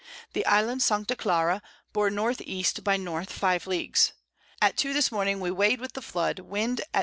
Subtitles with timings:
[0.33, 1.61] The Island Sancta Clara
[1.93, 2.35] bore N.
[2.43, 2.65] E.
[2.83, 3.23] by N.
[3.27, 4.13] 5 Leagues.
[4.59, 6.99] At 2 this Morning we weighed with the Flood, Wind at S.